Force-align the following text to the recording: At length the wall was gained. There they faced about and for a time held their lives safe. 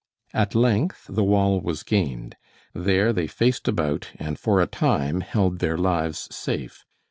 At 0.33 0.55
length 0.55 1.05
the 1.07 1.23
wall 1.23 1.61
was 1.61 1.83
gained. 1.83 2.35
There 2.73 3.13
they 3.13 3.27
faced 3.27 3.67
about 3.67 4.09
and 4.15 4.39
for 4.39 4.59
a 4.59 4.65
time 4.65 5.21
held 5.21 5.59
their 5.59 5.77
lives 5.77 6.27
safe. 6.35 6.85